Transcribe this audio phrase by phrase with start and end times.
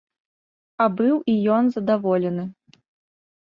[0.85, 2.49] А быў і ён здаволены.